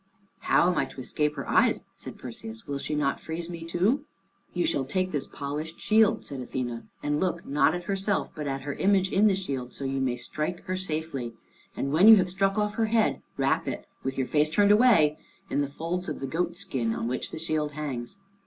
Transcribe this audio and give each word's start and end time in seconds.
"How 0.39 0.67
am 0.67 0.79
I 0.79 0.85
to 0.85 0.99
escape 0.99 1.35
her 1.35 1.47
eyes?" 1.47 1.83
said 1.95 2.17
Perseus; 2.17 2.65
"will 2.65 2.79
she 2.79 2.95
not 2.95 3.19
freeze 3.19 3.51
me 3.51 3.63
too?" 3.63 4.03
"You 4.51 4.65
shall 4.65 4.83
take 4.83 5.11
this 5.11 5.27
polished 5.27 5.79
shield," 5.79 6.23
said 6.25 6.39
Athene, 6.41 6.89
"and 7.03 7.19
look, 7.19 7.45
not 7.45 7.75
at 7.75 7.81
her 7.83 7.89
herself, 7.93 8.33
but 8.33 8.47
at 8.47 8.61
her 8.63 8.73
image 8.73 9.11
in 9.11 9.27
the 9.27 9.35
shield, 9.35 9.75
so 9.75 9.85
you 9.85 10.01
may 10.01 10.15
strike 10.15 10.63
her 10.63 10.75
safely. 10.75 11.35
And 11.75 11.93
when 11.93 12.07
you 12.07 12.15
have 12.15 12.29
struck 12.29 12.57
off 12.57 12.73
her 12.77 12.87
head, 12.87 13.21
wrap 13.37 13.67
it, 13.67 13.85
with 14.01 14.17
your 14.17 14.25
face 14.25 14.49
turned 14.49 14.71
away, 14.71 15.19
in 15.51 15.61
the 15.61 15.67
folds 15.67 16.09
of 16.09 16.19
the 16.19 16.25
goat 16.25 16.55
skin 16.55 16.95
on 16.95 17.07
which 17.07 17.29
the 17.29 17.37
shield 17.37 17.73
hangs. 17.73 18.17